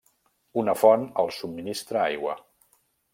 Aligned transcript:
Una 0.61 0.73
font 0.83 1.05
els 1.25 1.37
subministra 1.43 2.01
aigua. 2.07 2.35